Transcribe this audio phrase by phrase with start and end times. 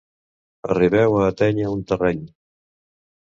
[0.75, 2.25] Arribeu a atènyer un terreny.